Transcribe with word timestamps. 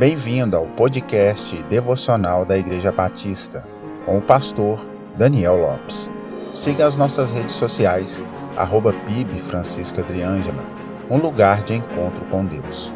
Bem-vindo 0.00 0.56
ao 0.56 0.66
podcast 0.66 1.62
devocional 1.64 2.46
da 2.46 2.56
Igreja 2.56 2.90
Batista, 2.90 3.60
com 4.06 4.16
o 4.16 4.22
pastor 4.22 4.88
Daniel 5.18 5.58
Lopes. 5.58 6.10
Siga 6.50 6.86
as 6.86 6.96
nossas 6.96 7.32
redes 7.32 7.54
sociais, 7.54 8.24
arroba 8.56 8.94
PIB 9.04 9.38
Francisca 9.38 10.00
Adriângela, 10.00 10.64
um 11.10 11.18
lugar 11.18 11.62
de 11.64 11.74
encontro 11.74 12.24
com 12.30 12.46
Deus. 12.46 12.94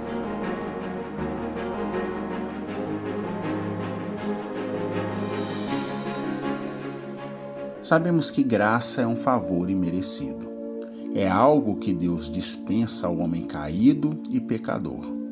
Sabemos 7.82 8.30
que 8.30 8.42
graça 8.42 9.02
é 9.02 9.06
um 9.06 9.14
favor 9.14 9.68
imerecido. 9.68 10.50
É 11.14 11.28
algo 11.28 11.76
que 11.76 11.92
Deus 11.92 12.30
dispensa 12.30 13.08
ao 13.08 13.18
homem 13.18 13.42
caído 13.42 14.18
e 14.30 14.40
pecador 14.40 15.22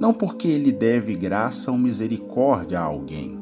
não 0.00 0.12
porque 0.12 0.48
ele 0.48 0.72
deve 0.72 1.14
graça 1.14 1.70
ou 1.70 1.78
misericórdia 1.78 2.80
a 2.80 2.84
alguém, 2.84 3.38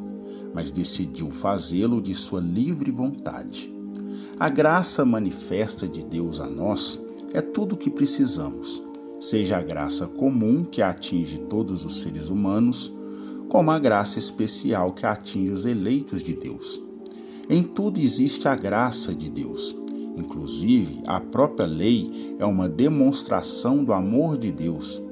mas 0.55 0.70
decidiu 0.70 1.30
fazê-lo 1.30 2.01
de 2.01 2.15
sua 2.15 2.41
livre 2.41 2.91
vontade. 2.91 3.73
A 4.38 4.48
graça 4.48 5.05
manifesta 5.05 5.88
de 5.88 6.05
Deus 6.05 6.41
a 6.41 6.46
nós 6.46 7.02
é 7.33 7.41
tudo 7.41 7.74
o 7.74 7.79
que 7.79 7.91
precisamos, 7.91 8.83
seja 9.19 9.59
a 9.59 9.62
graça 9.62 10.07
comum 10.07 10.65
que 10.65 10.83
atinge 10.83 11.38
todos 11.38 11.84
os 11.84 12.01
seres 12.01 12.29
humanos, 12.29 12.93
como 13.48 13.71
a 13.71 13.79
graça 13.79 14.19
especial 14.19 14.93
que 14.93 15.07
atinge 15.07 15.52
os 15.52 15.65
eleitos 15.65 16.23
de 16.23 16.34
Deus. 16.34 16.82
Em 17.48 17.62
tudo 17.62 18.01
existe 18.01 18.48
a 18.48 18.55
graça 18.55 19.15
de 19.15 19.29
Deus. 19.30 19.77
Inclusive, 20.16 21.02
a 21.07 21.21
própria 21.21 21.66
lei 21.66 22.34
é 22.38 22.45
uma 22.45 22.69
demonstração 22.69 23.82
do 23.82 23.93
amor 23.93 24.37
de 24.37 24.52
Deus 24.52 25.02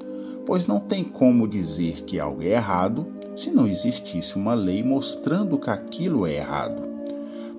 pois 0.51 0.67
não 0.67 0.81
tem 0.81 1.01
como 1.01 1.47
dizer 1.47 2.03
que 2.03 2.19
algo 2.19 2.43
é 2.43 2.47
errado 2.47 3.07
se 3.33 3.51
não 3.51 3.65
existisse 3.65 4.35
uma 4.35 4.53
lei 4.53 4.83
mostrando 4.83 5.57
que 5.57 5.69
aquilo 5.69 6.27
é 6.27 6.33
errado. 6.33 6.83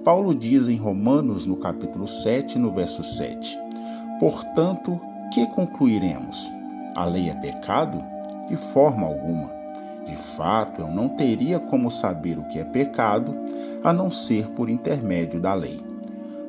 Paulo 0.05 0.35
diz 0.35 0.69
em 0.69 0.77
Romanos, 0.77 1.47
no 1.47 1.57
capítulo 1.57 2.07
7, 2.07 2.59
no 2.59 2.70
verso 2.70 3.03
7: 3.03 3.59
Portanto, 4.20 5.01
que 5.33 5.47
concluiremos? 5.47 6.51
A 6.95 7.07
lei 7.07 7.31
é 7.31 7.35
pecado? 7.35 7.98
De 8.47 8.59
forma 8.59 9.07
alguma. 9.07 9.51
De 10.05 10.15
fato, 10.15 10.83
eu 10.83 10.89
não 10.89 11.09
teria 11.09 11.59
como 11.59 11.91
saber 11.91 12.39
o 12.39 12.47
que 12.48 12.59
é 12.59 12.65
pecado 12.65 13.35
a 13.83 13.91
não 13.91 14.11
ser 14.11 14.48
por 14.48 14.69
intermédio 14.69 15.41
da 15.41 15.55
lei. 15.55 15.81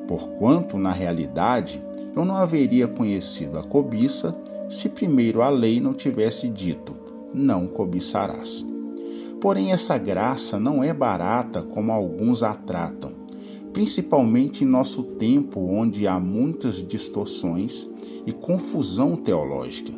Porquanto, 0.06 0.76
na 0.76 0.92
realidade, 0.92 1.82
eu 2.14 2.22
não 2.22 2.36
haveria 2.36 2.86
conhecido 2.86 3.58
a 3.58 3.64
cobiça 3.64 4.34
se 4.68 4.88
primeiro 4.88 5.42
a 5.42 5.48
lei 5.48 5.80
não 5.80 5.94
tivesse 5.94 6.48
dito: 6.48 6.96
não 7.32 7.66
cobiçarás. 7.66 8.66
Porém, 9.40 9.72
essa 9.72 9.98
graça 9.98 10.58
não 10.58 10.82
é 10.82 10.92
barata 10.94 11.62
como 11.62 11.92
alguns 11.92 12.42
a 12.42 12.54
tratam, 12.54 13.12
principalmente 13.72 14.64
em 14.64 14.66
nosso 14.66 15.02
tempo 15.02 15.60
onde 15.60 16.06
há 16.06 16.18
muitas 16.18 16.86
distorções 16.86 17.90
e 18.26 18.32
confusão 18.32 19.16
teológica. 19.16 19.92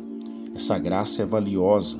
Essa 0.53 0.77
graça 0.77 1.21
é 1.21 1.25
valiosa, 1.25 1.97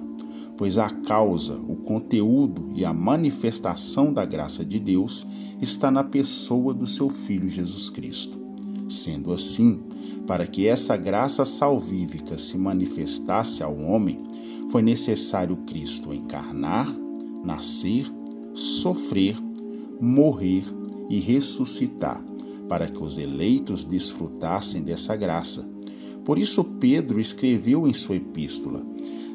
pois 0.57 0.77
a 0.77 0.89
causa, 0.89 1.53
o 1.53 1.75
conteúdo 1.75 2.69
e 2.75 2.83
a 2.83 2.91
manifestação 2.91 4.11
da 4.11 4.25
graça 4.25 4.65
de 4.65 4.79
Deus 4.79 5.27
está 5.61 5.89
na 5.89 6.03
pessoa 6.03 6.73
do 6.73 6.85
seu 6.87 7.09
Filho 7.09 7.47
Jesus 7.47 7.89
Cristo. 7.89 8.37
Sendo 8.89 9.31
assim, 9.31 9.79
para 10.27 10.45
que 10.45 10.67
essa 10.67 10.97
graça 10.97 11.45
salvífica 11.45 12.37
se 12.37 12.57
manifestasse 12.57 13.63
ao 13.63 13.75
homem, 13.77 14.19
foi 14.69 14.81
necessário 14.81 15.55
Cristo 15.65 16.13
encarnar, 16.13 16.93
nascer, 17.43 18.05
sofrer, 18.53 19.37
morrer 20.01 20.65
e 21.09 21.17
ressuscitar, 21.19 22.21
para 22.67 22.87
que 22.87 23.01
os 23.01 23.17
eleitos 23.17 23.85
desfrutassem 23.85 24.83
dessa 24.83 25.15
graça. 25.15 25.65
Por 26.25 26.37
isso, 26.37 26.61
Pedro 26.61 27.21
escreveu 27.21 27.87
em 27.87 27.93
sua 27.93 28.17
epístola: 28.17 28.85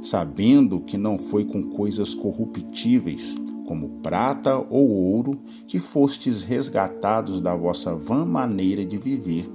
sabendo 0.02 0.80
que 0.80 0.98
não 0.98 1.16
foi 1.16 1.46
com 1.46 1.62
coisas 1.70 2.12
corruptíveis, 2.12 3.38
como 3.66 3.88
prata 4.02 4.58
ou 4.68 4.90
ouro, 4.90 5.40
que 5.66 5.78
fostes 5.78 6.42
resgatados 6.42 7.40
da 7.40 7.56
vossa 7.56 7.96
vã 7.96 8.26
maneira 8.26 8.84
de 8.84 8.98
viver, 8.98 9.50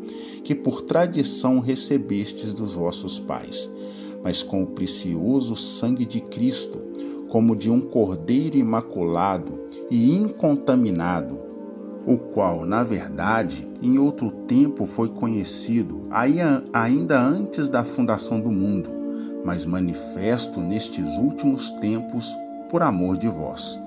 que 0.47 0.55
por 0.55 0.81
tradição 0.81 1.59
recebestes 1.59 2.53
dos 2.53 2.73
vossos 2.73 3.19
pais, 3.19 3.69
mas 4.23 4.41
com 4.41 4.63
o 4.63 4.67
precioso 4.67 5.57
sangue 5.57 6.05
de 6.05 6.21
Cristo, 6.21 6.79
como 7.27 7.53
de 7.53 7.69
um 7.69 7.81
cordeiro 7.81 8.55
imaculado 8.55 9.59
e 9.91 10.15
incontaminado, 10.15 11.37
o 12.05 12.17
qual, 12.17 12.65
na 12.65 12.81
verdade, 12.81 13.67
em 13.83 13.99
outro 13.99 14.31
tempo 14.31 14.85
foi 14.85 15.09
conhecido, 15.09 16.03
ainda 16.71 17.19
antes 17.19 17.67
da 17.67 17.83
fundação 17.83 18.39
do 18.39 18.49
mundo, 18.49 18.89
mas 19.43 19.65
manifesto 19.65 20.61
nestes 20.61 21.17
últimos 21.17 21.71
tempos 21.71 22.33
por 22.69 22.81
amor 22.81 23.17
de 23.17 23.27
vós. 23.27 23.77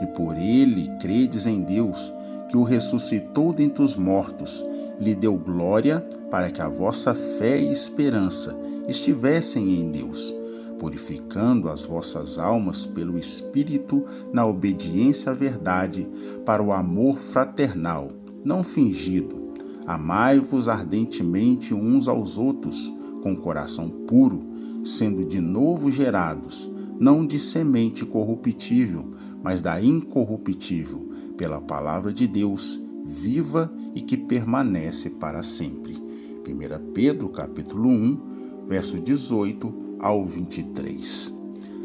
E 0.00 0.06
por 0.06 0.38
ele 0.38 0.92
credes 1.00 1.44
em 1.44 1.60
Deus, 1.60 2.12
que 2.48 2.56
o 2.56 2.62
ressuscitou 2.62 3.52
dentre 3.52 3.82
os 3.82 3.96
mortos, 3.96 4.64
lhe 5.00 5.14
deu 5.14 5.36
glória 5.36 6.00
para 6.30 6.50
que 6.50 6.60
a 6.60 6.68
vossa 6.68 7.14
fé 7.14 7.60
e 7.60 7.70
esperança 7.70 8.58
estivessem 8.88 9.80
em 9.80 9.90
Deus, 9.90 10.34
purificando 10.78 11.68
as 11.68 11.86
vossas 11.86 12.38
almas 12.38 12.86
pelo 12.86 13.18
Espírito 13.18 14.04
na 14.32 14.46
obediência 14.46 15.32
à 15.32 15.34
verdade, 15.34 16.08
para 16.44 16.62
o 16.62 16.72
amor 16.72 17.18
fraternal, 17.18 18.08
não 18.44 18.62
fingido. 18.62 19.52
Amai-vos 19.86 20.68
ardentemente 20.68 21.74
uns 21.74 22.08
aos 22.08 22.38
outros, 22.38 22.92
com 23.22 23.36
coração 23.36 23.88
puro, 23.88 24.42
sendo 24.82 25.24
de 25.24 25.40
novo 25.40 25.90
gerados 25.90 26.74
não 26.98 27.26
de 27.26 27.40
semente 27.40 28.04
corruptível, 28.04 29.10
mas 29.42 29.60
da 29.60 29.80
incorruptível, 29.80 31.08
pela 31.36 31.60
palavra 31.60 32.12
de 32.12 32.26
Deus, 32.26 32.84
viva 33.04 33.72
e 33.94 34.00
que 34.00 34.16
permanece 34.16 35.10
para 35.10 35.42
sempre. 35.42 35.94
1 35.94 36.92
Pedro 36.92 37.28
capítulo 37.28 37.88
1, 37.90 38.66
verso 38.66 38.98
18 38.98 39.96
ao 39.98 40.24
23. 40.24 41.32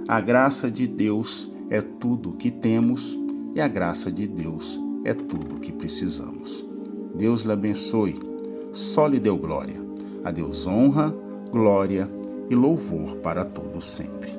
A 0.08 0.20
graça 0.22 0.72
de 0.72 0.88
Deus 0.88 1.52
é 1.70 1.82
tudo 1.82 2.32
o 2.32 2.34
que 2.34 2.50
temos 2.50 3.18
e 3.54 3.62
a 3.62 3.68
graça 3.68 4.12
de 4.12 4.28
Deus 4.28 4.80
é 5.04 5.14
tudo 5.14 5.56
o 5.56 5.60
que 5.60 5.72
precisamos. 5.72 6.66
Deus 7.16 7.42
lhe 7.42 7.52
abençoe, 7.52 8.18
só 8.72 9.08
lhe 9.08 9.20
deu 9.20 9.38
glória. 9.38 9.76
A 10.24 10.32
Deus 10.32 10.68
honra, 10.68 11.14
glória 11.52 12.10
e 12.50 12.56
louvor 12.56 13.18
para 13.18 13.46
todos 13.46 13.86
sempre. 13.86 14.39